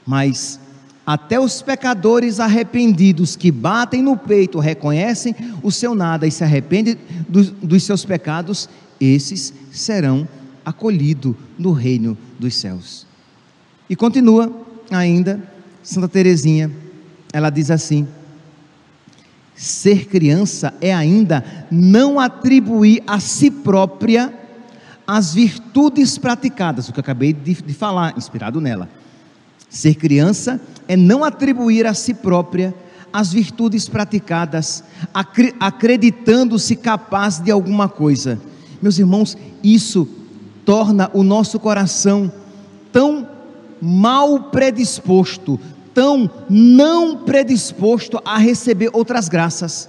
Mas 0.06 0.58
até 1.06 1.40
os 1.40 1.62
pecadores 1.62 2.38
arrependidos 2.38 3.34
que 3.34 3.50
batem 3.50 4.02
no 4.02 4.16
peito, 4.16 4.58
reconhecem 4.58 5.34
o 5.62 5.70
seu 5.70 5.94
nada 5.94 6.26
e 6.26 6.30
se 6.30 6.44
arrependem 6.44 6.96
dos, 7.28 7.50
dos 7.50 7.82
seus 7.82 8.04
pecados, 8.04 8.68
esses 9.00 9.52
serão 9.70 10.28
acolhidos 10.64 11.34
no 11.58 11.72
reino 11.72 12.16
dos 12.38 12.54
céus. 12.54 13.06
E 13.88 13.96
continua 13.96 14.52
ainda 14.90 15.42
Santa 15.82 16.08
Teresinha, 16.08 16.70
ela 17.32 17.48
diz 17.48 17.70
assim: 17.70 18.06
ser 19.58 20.06
criança 20.06 20.72
é 20.80 20.94
ainda 20.94 21.44
não 21.68 22.20
atribuir 22.20 23.02
a 23.08 23.18
si 23.18 23.50
própria 23.50 24.32
as 25.04 25.34
virtudes 25.34 26.16
praticadas, 26.16 26.88
o 26.88 26.92
que 26.92 27.00
eu 27.00 27.02
acabei 27.02 27.32
de, 27.32 27.54
de 27.54 27.74
falar, 27.74 28.16
inspirado 28.16 28.60
nela. 28.60 28.88
Ser 29.68 29.96
criança 29.96 30.60
é 30.86 30.96
não 30.96 31.24
atribuir 31.24 31.86
a 31.86 31.94
si 31.94 32.14
própria 32.14 32.72
as 33.12 33.32
virtudes 33.32 33.88
praticadas, 33.88 34.84
acreditando-se 35.58 36.76
capaz 36.76 37.40
de 37.40 37.50
alguma 37.50 37.88
coisa. 37.88 38.38
Meus 38.80 38.98
irmãos, 38.98 39.36
isso 39.62 40.08
torna 40.64 41.10
o 41.12 41.24
nosso 41.24 41.58
coração 41.58 42.30
tão 42.92 43.26
mal 43.80 44.44
predisposto, 44.50 45.58
tão 45.98 46.30
não 46.48 47.24
predisposto 47.24 48.20
a 48.24 48.38
receber 48.38 48.88
outras 48.92 49.28
graças. 49.28 49.88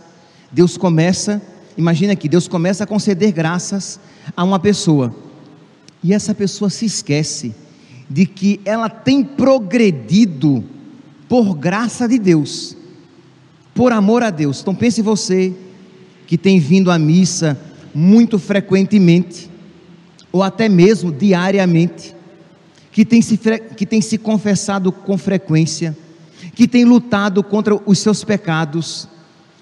Deus 0.51 0.75
começa, 0.75 1.39
imagina 1.77 2.15
que 2.15 2.27
Deus 2.27 2.47
começa 2.47 2.83
a 2.83 2.87
conceder 2.87 3.31
graças 3.31 3.99
a 4.35 4.43
uma 4.43 4.57
pessoa, 4.57 5.13
e 6.03 6.11
essa 6.11 6.33
pessoa 6.33 6.67
se 6.71 6.87
esquece 6.87 7.53
de 8.09 8.25
que 8.25 8.59
ela 8.65 8.89
tem 8.89 9.23
progredido 9.23 10.63
por 11.27 11.53
graça 11.53 12.07
de 12.07 12.17
Deus, 12.17 12.75
por 13.75 13.91
amor 13.91 14.23
a 14.23 14.31
Deus. 14.31 14.61
Então 14.61 14.73
pense 14.73 15.03
você 15.03 15.53
que 16.25 16.39
tem 16.39 16.59
vindo 16.59 16.89
à 16.89 16.97
missa 16.97 17.55
muito 17.93 18.39
frequentemente, 18.39 19.47
ou 20.31 20.41
até 20.41 20.67
mesmo 20.67 21.11
diariamente, 21.11 22.15
que 22.91 23.05
tem 23.05 23.21
se, 23.21 23.37
que 23.75 23.85
tem 23.85 24.01
se 24.01 24.17
confessado 24.17 24.91
com 24.91 25.17
frequência, 25.17 25.97
que 26.55 26.67
tem 26.67 26.85
lutado 26.85 27.43
contra 27.43 27.75
os 27.85 27.99
seus 27.99 28.23
pecados, 28.23 29.07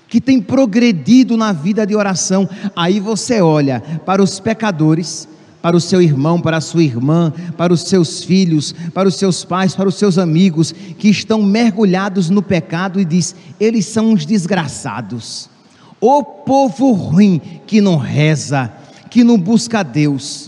que 0.07 0.21
tem 0.21 0.41
progredido 0.41 1.35
na 1.35 1.51
vida 1.51 1.85
de 1.85 1.95
oração. 1.95 2.49
Aí 2.75 2.99
você 2.99 3.41
olha 3.41 3.81
para 4.05 4.23
os 4.23 4.39
pecadores 4.39 5.27
para 5.61 5.75
o 5.75 5.81
seu 5.81 6.01
irmão, 6.01 6.39
para 6.39 6.57
a 6.57 6.61
sua 6.61 6.83
irmã, 6.83 7.33
para 7.57 7.73
os 7.73 7.81
seus 7.81 8.23
filhos, 8.23 8.73
para 8.93 9.07
os 9.07 9.15
seus 9.15 9.43
pais, 9.43 9.75
para 9.75 9.89
os 9.89 9.95
seus 9.95 10.17
amigos 10.17 10.71
que 10.71 11.09
estão 11.09 11.41
mergulhados 11.41 12.29
no 12.29 12.41
pecado 12.41 13.01
e 13.01 13.05
diz: 13.05 13.35
eles 13.59 13.85
são 13.85 14.11
uns 14.11 14.25
desgraçados. 14.25 15.49
O 15.99 16.23
povo 16.23 16.91
ruim 16.91 17.41
que 17.65 17.81
não 17.81 17.97
reza, 17.97 18.71
que 19.09 19.23
não 19.23 19.37
busca 19.37 19.83
Deus. 19.83 20.46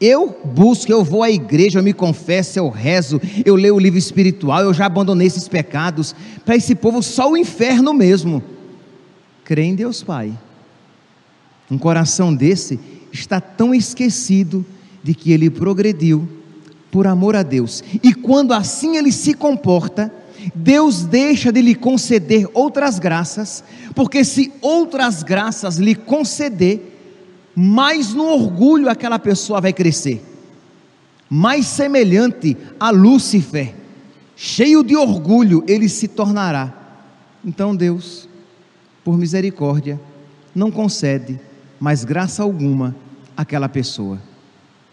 Eu 0.00 0.38
busco, 0.44 0.92
eu 0.92 1.02
vou 1.02 1.22
à 1.22 1.30
igreja, 1.30 1.78
eu 1.78 1.82
me 1.82 1.92
confesso, 1.92 2.58
eu 2.58 2.68
rezo, 2.68 3.20
eu 3.44 3.56
leio 3.56 3.74
o 3.74 3.78
livro 3.78 3.98
espiritual, 3.98 4.62
eu 4.62 4.72
já 4.72 4.86
abandonei 4.86 5.26
esses 5.26 5.48
pecados. 5.48 6.14
Para 6.44 6.56
esse 6.56 6.74
povo, 6.74 7.02
só 7.02 7.30
o 7.30 7.36
inferno 7.36 7.92
mesmo. 7.92 8.42
Crê 9.44 9.64
em 9.64 9.74
Deus 9.74 10.02
Pai. 10.02 10.32
Um 11.70 11.78
coração 11.78 12.34
desse 12.34 12.78
está 13.12 13.40
tão 13.40 13.74
esquecido 13.74 14.64
de 15.02 15.14
que 15.14 15.32
ele 15.32 15.50
progrediu 15.50 16.28
por 16.90 17.06
amor 17.06 17.34
a 17.36 17.42
Deus. 17.42 17.82
E 18.02 18.14
quando 18.14 18.52
assim 18.52 18.96
ele 18.96 19.12
se 19.12 19.34
comporta, 19.34 20.12
Deus 20.54 21.02
deixa 21.02 21.52
de 21.52 21.60
lhe 21.60 21.74
conceder 21.74 22.48
outras 22.54 22.98
graças, 22.98 23.64
porque 23.94 24.24
se 24.24 24.52
outras 24.60 25.22
graças 25.22 25.76
lhe 25.76 25.94
conceder, 25.94 26.97
mais 27.60 28.14
no 28.14 28.24
orgulho 28.24 28.88
aquela 28.88 29.18
pessoa 29.18 29.60
vai 29.60 29.72
crescer, 29.72 30.24
mais 31.28 31.66
semelhante 31.66 32.56
a 32.78 32.90
Lúcifer, 32.90 33.74
cheio 34.36 34.84
de 34.84 34.94
orgulho 34.94 35.64
ele 35.66 35.88
se 35.88 36.06
tornará. 36.06 36.72
Então 37.44 37.74
Deus, 37.74 38.28
por 39.02 39.18
misericórdia, 39.18 40.00
não 40.54 40.70
concede 40.70 41.40
mais 41.80 42.04
graça 42.04 42.44
alguma 42.44 42.94
àquela 43.36 43.68
pessoa. 43.68 44.22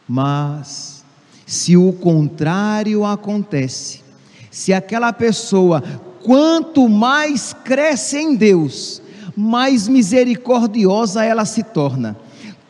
Mas, 0.08 1.06
se 1.46 1.78
o 1.78 1.94
contrário 1.94 3.06
acontece, 3.06 4.02
se 4.50 4.74
aquela 4.74 5.14
pessoa, 5.14 5.84
quanto 6.24 6.90
mais 6.90 7.54
cresce 7.54 8.18
em 8.18 8.36
Deus, 8.36 9.04
mais 9.38 9.88
misericordiosa 9.88 11.24
ela 11.24 11.46
se 11.46 11.62
torna. 11.62 12.25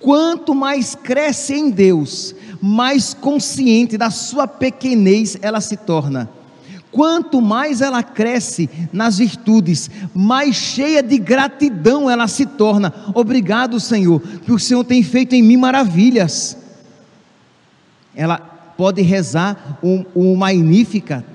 Quanto 0.05 0.53
mais 0.53 0.93
cresce 0.93 1.55
em 1.55 1.71
Deus, 1.71 2.35
mais 2.61 3.11
consciente 3.11 3.97
da 3.97 4.11
sua 4.11 4.47
pequenez 4.47 5.35
ela 5.41 5.59
se 5.59 5.75
torna. 5.75 6.29
Quanto 6.91 7.41
mais 7.41 7.81
ela 7.81 8.03
cresce 8.03 8.69
nas 8.93 9.17
virtudes, 9.17 9.89
mais 10.13 10.55
cheia 10.55 11.01
de 11.01 11.17
gratidão 11.17 12.07
ela 12.07 12.27
se 12.27 12.45
torna. 12.45 12.93
Obrigado, 13.15 13.79
Senhor, 13.79 14.21
que 14.21 14.51
o 14.51 14.59
Senhor 14.59 14.83
tem 14.83 15.01
feito 15.01 15.33
em 15.33 15.41
mim 15.41 15.57
maravilhas. 15.57 16.55
Ela 18.15 18.37
pode 18.37 19.01
rezar 19.01 19.79
o, 19.81 20.35
Magnífica 20.35 21.25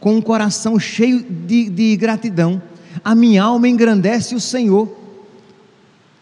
com 0.00 0.16
um 0.16 0.20
coração 0.20 0.76
cheio 0.76 1.22
de, 1.22 1.70
de 1.70 1.94
gratidão. 1.94 2.60
A 3.04 3.14
minha 3.14 3.44
alma 3.44 3.68
engrandece 3.68 4.34
o 4.34 4.40
Senhor. 4.40 4.97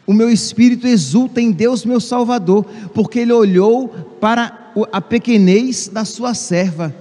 O 0.06 0.12
meu 0.12 0.30
espírito 0.30 0.86
exulta 0.86 1.40
em 1.40 1.50
Deus, 1.50 1.84
meu 1.84 2.00
Salvador, 2.00 2.64
porque 2.94 3.20
Ele 3.20 3.32
olhou 3.32 3.88
para 4.20 4.72
a 4.92 5.00
pequenez 5.00 5.88
da 5.88 6.04
sua 6.04 6.34
serva 6.34 6.94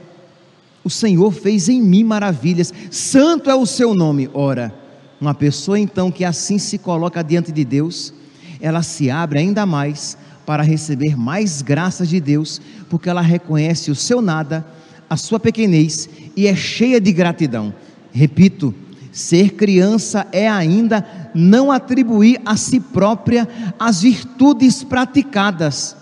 o 0.85 0.89
Senhor 0.89 1.31
fez 1.31 1.67
em 1.67 1.81
mim 1.81 2.03
maravilhas, 2.03 2.71
santo 2.91 3.49
é 3.49 3.55
o 3.55 3.65
seu 3.65 3.95
nome. 3.95 4.29
Ora, 4.35 4.71
uma 5.19 5.33
pessoa 5.33 5.79
então 5.79 6.11
que 6.11 6.23
assim 6.23 6.59
se 6.59 6.77
coloca 6.77 7.23
diante 7.23 7.51
de 7.51 7.65
Deus, 7.65 8.13
ela 8.61 8.83
se 8.83 9.09
abre 9.09 9.39
ainda 9.39 9.65
mais 9.65 10.15
para 10.45 10.61
receber 10.61 11.17
mais 11.17 11.63
graças 11.63 12.07
de 12.07 12.19
Deus, 12.19 12.61
porque 12.87 13.09
ela 13.09 13.21
reconhece 13.21 13.89
o 13.89 13.95
seu 13.95 14.21
nada, 14.21 14.63
a 15.09 15.17
sua 15.17 15.39
pequenez 15.39 16.07
e 16.37 16.45
é 16.45 16.55
cheia 16.55 17.01
de 17.01 17.11
gratidão. 17.11 17.73
Repito, 18.11 18.71
Ser 19.15 19.51
criança 19.51 20.27
é 20.33 20.45
ainda 20.45 21.31
não 21.33 21.71
atribuir 21.71 22.41
a 22.45 22.57
si 22.57 22.81
própria 22.81 23.47
as 23.79 24.01
virtudes 24.01 24.83
praticadas, 24.83 25.95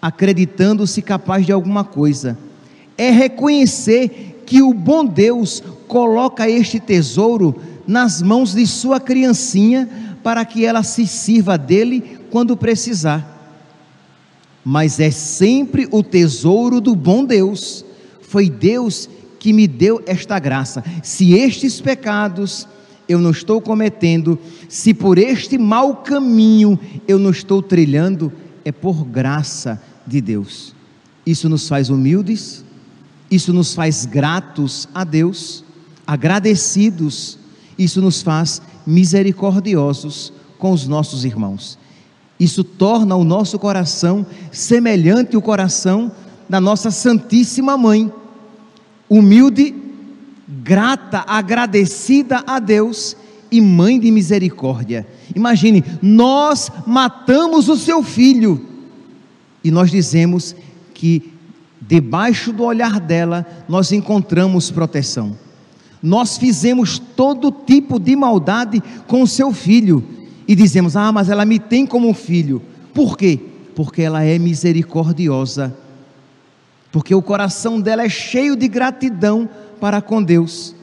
acreditando-se 0.00 1.02
capaz 1.02 1.44
de 1.44 1.52
alguma 1.52 1.84
coisa. 1.84 2.38
É 2.96 3.10
reconhecer 3.10 4.42
que 4.46 4.62
o 4.62 4.72
bom 4.72 5.04
Deus 5.04 5.62
coloca 5.86 6.48
este 6.48 6.80
tesouro 6.80 7.54
nas 7.86 8.22
mãos 8.22 8.54
de 8.54 8.66
sua 8.66 8.98
criancinha 8.98 10.16
para 10.22 10.42
que 10.46 10.64
ela 10.64 10.82
se 10.82 11.06
sirva 11.06 11.58
dele 11.58 12.18
quando 12.30 12.56
precisar. 12.56 13.60
Mas 14.64 14.98
é 14.98 15.10
sempre 15.10 15.86
o 15.90 16.02
tesouro 16.02 16.80
do 16.80 16.96
bom 16.96 17.26
Deus. 17.26 17.84
Foi 18.22 18.48
Deus 18.48 19.06
que 19.38 19.52
me 19.52 19.66
deu 19.66 20.02
esta 20.06 20.38
graça. 20.38 20.82
Se 21.02 21.32
estes 21.34 21.80
pecados 21.80 22.66
eu 23.08 23.18
não 23.18 23.30
estou 23.30 23.60
cometendo, 23.60 24.38
se 24.68 24.92
por 24.92 25.16
este 25.16 25.56
mau 25.56 25.96
caminho 25.96 26.78
eu 27.06 27.18
não 27.18 27.30
estou 27.30 27.62
trilhando, 27.62 28.32
é 28.64 28.70
por 28.70 29.04
graça 29.04 29.80
de 30.06 30.20
Deus. 30.20 30.74
Isso 31.24 31.48
nos 31.48 31.68
faz 31.68 31.88
humildes, 31.88 32.64
isso 33.30 33.52
nos 33.52 33.74
faz 33.74 34.04
gratos 34.04 34.88
a 34.94 35.04
Deus, 35.04 35.64
agradecidos, 36.06 37.38
isso 37.78 38.00
nos 38.00 38.22
faz 38.22 38.60
misericordiosos 38.86 40.32
com 40.58 40.72
os 40.72 40.86
nossos 40.86 41.24
irmãos. 41.24 41.78
Isso 42.38 42.62
torna 42.62 43.16
o 43.16 43.24
nosso 43.24 43.58
coração 43.58 44.24
semelhante 44.52 45.34
ao 45.34 45.42
coração 45.42 46.12
da 46.48 46.60
nossa 46.60 46.90
Santíssima 46.90 47.76
Mãe 47.76 48.12
humilde, 49.08 49.74
grata, 50.46 51.24
agradecida 51.26 52.42
a 52.46 52.58
Deus 52.58 53.16
e 53.50 53.60
mãe 53.60 53.98
de 53.98 54.10
misericórdia. 54.10 55.06
Imagine, 55.34 55.84
nós 56.02 56.70
matamos 56.86 57.68
o 57.68 57.76
seu 57.76 58.02
filho 58.02 58.66
e 59.62 59.70
nós 59.70 59.90
dizemos 59.90 60.54
que 60.94 61.32
debaixo 61.80 62.52
do 62.52 62.64
olhar 62.64 63.00
dela 63.00 63.46
nós 63.68 63.92
encontramos 63.92 64.70
proteção. 64.70 65.36
Nós 66.02 66.36
fizemos 66.36 66.98
todo 66.98 67.50
tipo 67.50 67.98
de 67.98 68.14
maldade 68.14 68.82
com 69.06 69.22
o 69.22 69.26
seu 69.26 69.52
filho 69.52 70.04
e 70.46 70.54
dizemos: 70.54 70.96
"Ah, 70.96 71.10
mas 71.10 71.28
ela 71.28 71.44
me 71.44 71.58
tem 71.58 71.86
como 71.86 72.12
filho". 72.14 72.62
Por 72.94 73.16
quê? 73.16 73.40
Porque 73.74 74.02
ela 74.02 74.22
é 74.22 74.38
misericordiosa 74.38 75.76
porque 76.90 77.14
o 77.14 77.22
coração 77.22 77.80
dela 77.80 78.02
é 78.04 78.08
cheio 78.08 78.56
de 78.56 78.68
gratidão 78.68 79.48
para 79.80 80.00
com 80.00 80.22
Deus, 80.22 80.74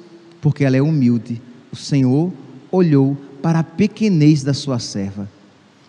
porque 0.42 0.64
ela 0.64 0.78
é 0.78 0.82
humilde. 0.82 1.42
O 1.72 1.76
Senhor 1.76 2.32
olhou 2.72 3.18
para 3.42 3.60
a 3.60 3.64
pequenez 3.64 4.44
da 4.44 4.54
sua 4.54 4.80
serva. 4.80 5.30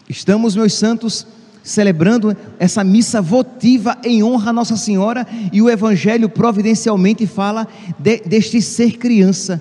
Estamos, 0.09 0.55
meus 0.55 0.75
santos, 0.75 1.27
celebrando 1.63 2.37
essa 2.61 2.85
missa 2.85 3.21
votiva 3.21 3.99
em 4.05 4.23
honra 4.23 4.51
a 4.51 4.53
Nossa 4.53 4.77
Senhora 4.77 5.27
e 5.53 5.61
o 5.61 5.69
Evangelho 5.69 6.29
providencialmente 6.29 7.27
fala 7.27 7.67
de, 7.99 8.19
deste 8.19 8.63
ser 8.63 8.99
criança. 8.99 9.61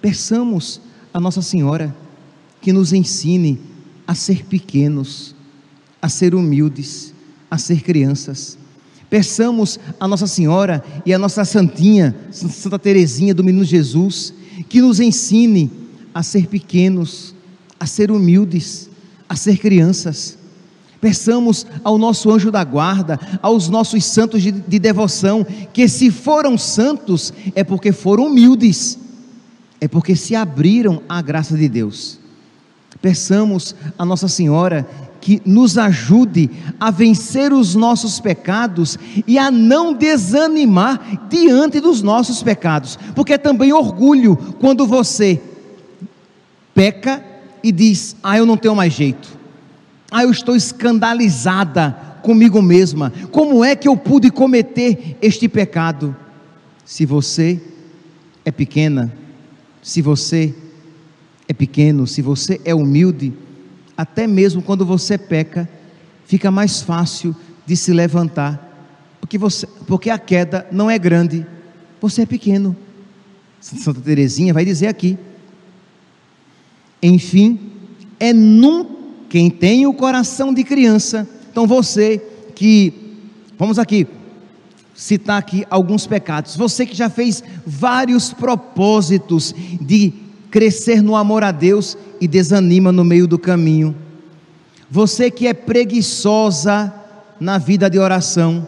Peçamos 0.00 0.80
a 1.12 1.18
Nossa 1.18 1.42
Senhora 1.42 1.94
que 2.60 2.72
nos 2.72 2.92
ensine 2.92 3.60
a 4.06 4.14
ser 4.14 4.44
pequenos, 4.44 5.34
a 6.00 6.08
ser 6.08 6.34
humildes, 6.34 7.12
a 7.50 7.58
ser 7.58 7.82
crianças. 7.82 8.59
Peçamos 9.10 9.80
a 9.98 10.06
Nossa 10.06 10.28
Senhora 10.28 10.84
e 11.04 11.12
a 11.12 11.18
nossa 11.18 11.44
Santinha, 11.44 12.14
Santa 12.30 12.78
Teresinha 12.78 13.34
do 13.34 13.42
Menino 13.42 13.64
Jesus, 13.64 14.32
que 14.68 14.80
nos 14.80 15.00
ensine 15.00 15.68
a 16.14 16.22
ser 16.22 16.46
pequenos, 16.46 17.34
a 17.78 17.86
ser 17.86 18.12
humildes, 18.12 18.88
a 19.28 19.34
ser 19.34 19.58
crianças. 19.58 20.38
Peçamos 21.00 21.66
ao 21.82 21.98
nosso 21.98 22.30
anjo 22.30 22.52
da 22.52 22.62
guarda, 22.62 23.18
aos 23.42 23.68
nossos 23.68 24.04
santos 24.04 24.42
de, 24.42 24.52
de 24.52 24.78
devoção, 24.78 25.44
que 25.72 25.88
se 25.88 26.10
foram 26.10 26.56
santos 26.56 27.32
é 27.56 27.64
porque 27.64 27.90
foram 27.90 28.26
humildes, 28.26 28.96
é 29.80 29.88
porque 29.88 30.14
se 30.14 30.36
abriram 30.36 31.02
à 31.08 31.20
graça 31.20 31.56
de 31.56 31.68
Deus. 31.68 32.20
Peçamos 33.00 33.74
a 33.98 34.04
Nossa 34.04 34.28
Senhora 34.28 34.86
que 35.20 35.42
nos 35.44 35.76
ajude 35.76 36.50
a 36.78 36.90
vencer 36.90 37.52
os 37.52 37.74
nossos 37.74 38.18
pecados 38.18 38.98
e 39.26 39.38
a 39.38 39.50
não 39.50 39.92
desanimar 39.92 41.26
diante 41.28 41.80
dos 41.80 42.02
nossos 42.02 42.42
pecados, 42.42 42.98
porque 43.14 43.34
é 43.34 43.38
também 43.38 43.72
orgulho 43.72 44.36
quando 44.58 44.86
você 44.86 45.40
peca 46.74 47.22
e 47.62 47.70
diz: 47.70 48.16
Ah, 48.22 48.38
eu 48.38 48.46
não 48.46 48.56
tenho 48.56 48.74
mais 48.74 48.92
jeito, 48.92 49.28
ah, 50.10 50.22
eu 50.22 50.30
estou 50.30 50.56
escandalizada 50.56 51.96
comigo 52.22 52.60
mesma, 52.60 53.12
como 53.30 53.64
é 53.64 53.74
que 53.74 53.88
eu 53.88 53.96
pude 53.96 54.30
cometer 54.30 55.16
este 55.22 55.48
pecado? 55.48 56.14
Se 56.84 57.06
você 57.06 57.60
é 58.44 58.50
pequena, 58.50 59.12
se 59.82 60.02
você 60.02 60.54
é 61.48 61.52
pequeno, 61.52 62.06
se 62.06 62.20
você 62.20 62.60
é 62.64 62.74
humilde, 62.74 63.32
até 64.00 64.26
mesmo 64.26 64.62
quando 64.62 64.86
você 64.86 65.18
peca, 65.18 65.68
fica 66.24 66.50
mais 66.50 66.80
fácil 66.80 67.36
de 67.66 67.76
se 67.76 67.92
levantar, 67.92 68.66
porque, 69.20 69.36
você, 69.36 69.66
porque 69.86 70.08
a 70.08 70.18
queda 70.18 70.66
não 70.72 70.90
é 70.90 70.98
grande, 70.98 71.46
você 72.00 72.22
é 72.22 72.26
pequeno. 72.26 72.74
Santa 73.60 74.00
Teresinha 74.00 74.54
vai 74.54 74.64
dizer 74.64 74.86
aqui. 74.86 75.18
Enfim, 77.02 77.60
é 78.18 78.32
num 78.32 78.86
quem 79.28 79.50
tem 79.50 79.86
o 79.86 79.92
coração 79.92 80.54
de 80.54 80.64
criança. 80.64 81.28
Então 81.50 81.66
você 81.66 82.22
que 82.54 82.94
vamos 83.58 83.78
aqui 83.78 84.06
citar 84.94 85.38
aqui 85.38 85.66
alguns 85.68 86.06
pecados. 86.06 86.56
Você 86.56 86.86
que 86.86 86.96
já 86.96 87.10
fez 87.10 87.44
vários 87.66 88.32
propósitos 88.32 89.54
de 89.78 90.12
crescer 90.50 91.02
no 91.02 91.14
amor 91.14 91.44
a 91.44 91.52
Deus 91.52 91.96
e 92.20 92.26
desanima 92.26 92.90
no 92.90 93.04
meio 93.04 93.26
do 93.26 93.38
caminho. 93.38 93.94
Você 94.90 95.30
que 95.30 95.46
é 95.46 95.54
preguiçosa 95.54 96.92
na 97.38 97.58
vida 97.58 97.88
de 97.88 97.98
oração, 97.98 98.66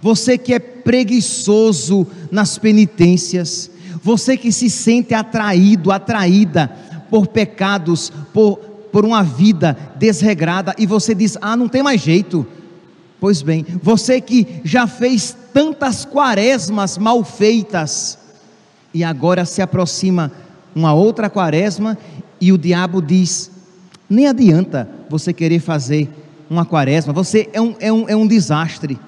você 0.00 0.38
que 0.38 0.54
é 0.54 0.58
preguiçoso 0.58 2.06
nas 2.30 2.56
penitências, 2.56 3.70
você 4.02 4.36
que 4.36 4.50
se 4.50 4.70
sente 4.70 5.12
atraído, 5.12 5.92
atraída 5.92 6.72
por 7.10 7.26
pecados, 7.26 8.12
por, 8.32 8.56
por 8.92 9.04
uma 9.04 9.22
vida 9.22 9.76
desregrada, 9.96 10.74
e 10.78 10.86
você 10.86 11.14
diz: 11.14 11.36
Ah, 11.40 11.56
não 11.56 11.68
tem 11.68 11.82
mais 11.82 12.00
jeito. 12.00 12.46
Pois 13.20 13.42
bem, 13.42 13.66
você 13.82 14.20
que 14.20 14.46
já 14.62 14.86
fez 14.86 15.36
tantas 15.52 16.04
quaresmas 16.04 16.96
mal 16.96 17.24
feitas, 17.24 18.16
e 18.94 19.02
agora 19.02 19.44
se 19.44 19.60
aproxima 19.60 20.32
uma 20.74 20.92
outra 20.92 21.28
quaresma 21.28 21.96
e 22.40 22.52
o 22.52 22.58
diabo 22.58 23.00
diz: 23.02 23.50
nem 24.08 24.26
adianta 24.26 24.88
você 25.08 25.32
querer 25.32 25.60
fazer 25.60 26.08
uma 26.48 26.64
quaresma, 26.64 27.12
você 27.12 27.48
é 27.52 27.60
um, 27.60 27.76
é 27.78 27.92
um, 27.92 28.08
é 28.08 28.16
um 28.16 28.26
desastre. 28.26 28.98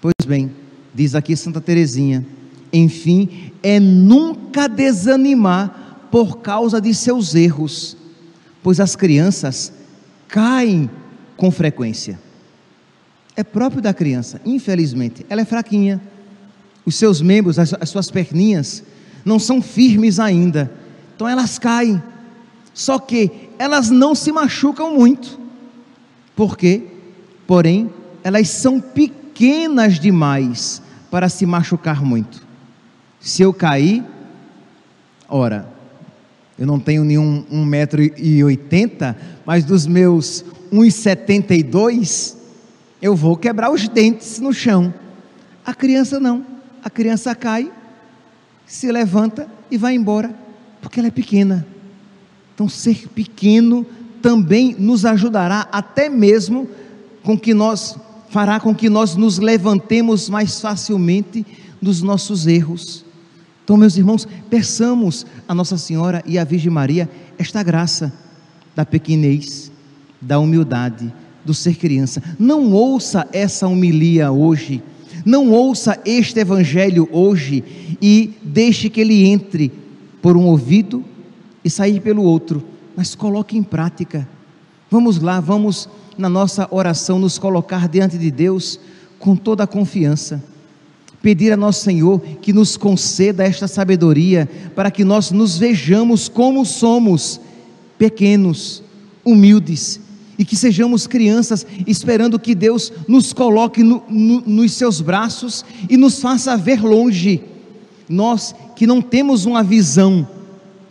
Pois 0.00 0.26
bem, 0.26 0.50
diz 0.94 1.14
aqui 1.14 1.34
Santa 1.34 1.60
Teresinha, 1.60 2.26
enfim, 2.72 3.52
é 3.62 3.80
nunca 3.80 4.68
desanimar 4.68 6.08
por 6.10 6.38
causa 6.38 6.80
de 6.80 6.92
seus 6.94 7.34
erros, 7.34 7.96
pois 8.62 8.80
as 8.80 8.94
crianças 8.94 9.72
caem 10.28 10.90
com 11.36 11.50
frequência. 11.50 12.18
É 13.36 13.42
próprio 13.42 13.82
da 13.82 13.94
criança, 13.94 14.40
infelizmente, 14.44 15.24
ela 15.28 15.40
é 15.40 15.44
fraquinha. 15.44 16.00
Os 16.86 16.96
seus 16.96 17.22
membros, 17.22 17.58
as, 17.58 17.72
as 17.80 17.88
suas 17.88 18.10
perninhas, 18.10 18.84
não 19.24 19.38
são 19.38 19.62
firmes 19.62 20.20
ainda 20.20 20.70
então 21.14 21.28
elas 21.28 21.58
caem. 21.58 22.02
Só 22.72 22.98
que 22.98 23.30
elas 23.58 23.88
não 23.88 24.14
se 24.14 24.32
machucam 24.32 24.94
muito. 24.96 25.38
Por 26.34 26.56
quê? 26.56 26.82
Porém, 27.46 27.90
elas 28.22 28.48
são 28.48 28.80
pequenas 28.80 29.98
demais 30.00 30.82
para 31.10 31.28
se 31.28 31.46
machucar 31.46 32.02
muito. 32.02 32.42
Se 33.20 33.42
eu 33.42 33.54
cair, 33.54 34.04
ora, 35.28 35.68
eu 36.58 36.66
não 36.66 36.80
tenho 36.80 37.04
nenhum 37.04 37.44
1,80m, 37.44 39.14
mas 39.46 39.64
dos 39.64 39.86
meus 39.86 40.44
1,72 40.72 42.36
eu 43.00 43.14
vou 43.14 43.36
quebrar 43.36 43.70
os 43.70 43.88
dentes 43.88 44.40
no 44.40 44.52
chão. 44.52 44.92
A 45.64 45.74
criança 45.74 46.18
não. 46.18 46.44
A 46.82 46.90
criança 46.90 47.34
cai, 47.34 47.70
se 48.66 48.90
levanta 48.90 49.48
e 49.70 49.78
vai 49.78 49.94
embora 49.94 50.43
porque 50.84 51.00
ela 51.00 51.08
é 51.08 51.10
pequena. 51.10 51.66
Então, 52.54 52.68
ser 52.68 53.08
pequeno 53.08 53.86
também 54.20 54.76
nos 54.78 55.06
ajudará, 55.06 55.66
até 55.72 56.10
mesmo 56.10 56.68
com 57.22 57.38
que 57.38 57.54
nós 57.54 57.96
fará 58.28 58.60
com 58.60 58.74
que 58.74 58.90
nós 58.90 59.16
nos 59.16 59.38
levantemos 59.38 60.28
mais 60.28 60.60
facilmente 60.60 61.44
dos 61.80 62.02
nossos 62.02 62.46
erros. 62.46 63.02
Então, 63.64 63.78
meus 63.78 63.96
irmãos, 63.96 64.28
peçamos 64.50 65.24
a 65.48 65.54
Nossa 65.54 65.78
Senhora 65.78 66.22
e 66.26 66.38
a 66.38 66.44
Virgem 66.44 66.70
Maria 66.70 67.08
esta 67.38 67.62
graça 67.62 68.12
da 68.76 68.84
pequenez, 68.84 69.72
da 70.20 70.38
humildade, 70.38 71.10
do 71.46 71.54
ser 71.54 71.76
criança. 71.76 72.22
Não 72.38 72.72
ouça 72.72 73.26
essa 73.32 73.66
homilia 73.66 74.30
hoje, 74.30 74.82
não 75.24 75.50
ouça 75.50 75.98
este 76.04 76.40
evangelho 76.40 77.08
hoje 77.10 77.64
e 78.02 78.34
deixe 78.42 78.90
que 78.90 79.00
ele 79.00 79.24
entre 79.24 79.72
por 80.24 80.38
um 80.38 80.46
ouvido 80.46 81.04
e 81.62 81.68
sair 81.68 82.00
pelo 82.00 82.22
outro, 82.22 82.64
mas 82.96 83.14
coloque 83.14 83.58
em 83.58 83.62
prática. 83.62 84.26
Vamos 84.90 85.20
lá, 85.20 85.38
vamos 85.38 85.86
na 86.16 86.30
nossa 86.30 86.66
oração 86.70 87.18
nos 87.18 87.36
colocar 87.36 87.86
diante 87.90 88.16
de 88.16 88.30
Deus 88.30 88.80
com 89.18 89.36
toda 89.36 89.64
a 89.64 89.66
confiança 89.66 90.42
pedir 91.20 91.52
a 91.52 91.56
nosso 91.56 91.82
Senhor 91.82 92.20
que 92.42 92.52
nos 92.52 92.76
conceda 92.76 93.44
esta 93.44 93.66
sabedoria 93.66 94.46
para 94.74 94.90
que 94.90 95.02
nós 95.04 95.30
nos 95.30 95.56
vejamos 95.56 96.28
como 96.28 96.66
somos, 96.66 97.40
pequenos, 97.96 98.82
humildes, 99.24 100.00
e 100.38 100.44
que 100.44 100.54
sejamos 100.54 101.06
crianças 101.06 101.66
esperando 101.86 102.38
que 102.38 102.54
Deus 102.54 102.92
nos 103.08 103.32
coloque 103.32 103.82
no, 103.82 104.02
no, 104.06 104.42
nos 104.42 104.72
seus 104.72 105.00
braços 105.00 105.64
e 105.88 105.96
nos 105.96 106.20
faça 106.20 106.58
ver 106.58 106.82
longe. 106.82 107.53
Nós 108.08 108.54
que 108.76 108.86
não 108.86 109.00
temos 109.00 109.44
uma 109.44 109.62
visão 109.62 110.26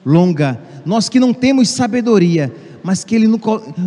longa, 0.05 0.59
nós 0.85 1.09
que 1.09 1.19
não 1.19 1.33
temos 1.33 1.69
sabedoria, 1.69 2.53
mas 2.83 3.03
que 3.03 3.15
Ele 3.15 3.27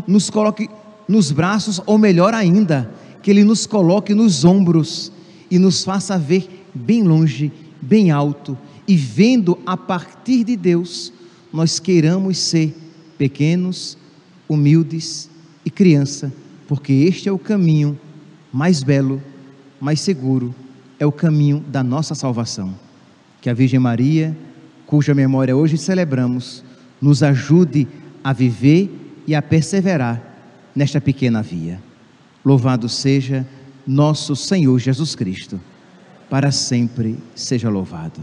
nos 0.07 0.31
coloque 0.31 0.69
nos 1.09 1.31
braços, 1.31 1.81
ou 1.87 1.99
melhor 1.99 2.35
ainda, 2.35 2.91
que 3.23 3.31
Ele 3.31 3.45
nos 3.45 3.67
coloque 3.67 4.15
nos 4.15 4.45
ombros 4.45 5.12
e 5.51 5.59
nos 5.59 5.85
faça 5.85 6.19
ver 6.19 6.67
bem 6.75 7.03
longe, 7.03 7.53
bem 7.81 8.11
alto, 8.11 8.57
e 8.89 8.97
vendo 8.97 9.59
a 9.67 9.77
partir 9.77 10.45
de 10.45 10.57
Deus, 10.57 11.12
nós 11.53 11.79
queiramos 11.79 12.39
ser 12.39 12.75
pequenos, 13.19 13.97
humildes 14.49 15.29
e 15.65 15.71
criança, 15.71 16.33
porque 16.69 16.93
este 16.93 17.29
é 17.29 17.33
o 17.33 17.39
caminho 17.39 17.99
mais 18.53 18.83
belo, 18.83 19.23
mais 19.81 20.01
seguro, 20.01 20.55
é 20.99 21.07
o 21.07 21.12
caminho 21.12 21.65
da 21.69 21.83
nossa 21.83 22.15
salvação. 22.15 22.75
Que 23.40 23.51
a 23.51 23.55
Virgem 23.55 23.79
Maria, 23.79 24.37
cuja 24.87 25.14
memória 25.14 25.57
hoje 25.57 25.77
celebramos, 25.77 26.64
nos 27.01 27.22
ajude 27.22 27.87
a 28.22 28.33
viver 28.33 28.90
e 29.27 29.35
a 29.35 29.42
perseverar 29.42 30.22
nesta 30.75 31.01
pequena 31.01 31.42
via. 31.42 31.81
Louvado 32.44 32.88
seja 32.88 33.46
nosso 33.87 34.35
Senhor 34.35 34.79
Jesus 34.79 35.14
Cristo, 35.14 35.61
para 36.29 36.51
sempre 36.51 37.18
seja 37.35 37.68
louvado. 37.68 38.20